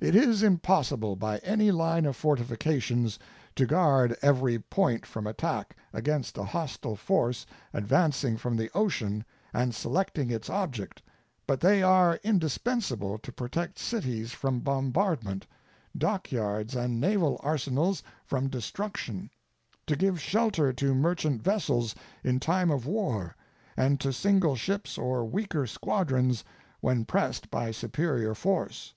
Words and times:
It 0.00 0.14
is 0.14 0.44
impossible 0.44 1.16
by 1.16 1.38
any 1.38 1.72
line 1.72 2.06
of 2.06 2.14
fortifications 2.14 3.18
to 3.56 3.66
guard 3.66 4.16
every 4.22 4.60
point 4.60 5.04
from 5.04 5.26
attack 5.26 5.76
against 5.92 6.38
a 6.38 6.44
hostile 6.44 6.94
force 6.94 7.44
advancing 7.74 8.36
from 8.36 8.54
the 8.56 8.70
ocean 8.76 9.24
and 9.52 9.74
selecting 9.74 10.30
its 10.30 10.48
object, 10.48 11.02
but 11.48 11.58
they 11.58 11.82
are 11.82 12.20
indispensable 12.22 13.18
to 13.18 13.32
protect 13.32 13.76
cities 13.76 14.30
from 14.30 14.60
bombardment, 14.60 15.48
dockyards 15.96 16.76
and 16.76 17.00
naval 17.00 17.40
arsenals 17.42 18.04
from 18.24 18.48
destruction, 18.48 19.30
to 19.88 19.96
give 19.96 20.20
shelter 20.20 20.72
to 20.74 20.94
merchant 20.94 21.42
vessels 21.42 21.96
in 22.22 22.38
time 22.38 22.70
of 22.70 22.86
war 22.86 23.34
and 23.76 23.98
to 23.98 24.12
single 24.12 24.54
ships 24.54 24.96
or 24.96 25.24
weaker 25.24 25.66
squadrons 25.66 26.44
when 26.80 27.04
pressed 27.04 27.50
by 27.50 27.72
superior 27.72 28.32
force. 28.32 28.94